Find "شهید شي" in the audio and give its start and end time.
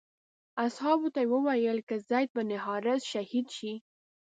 3.11-3.73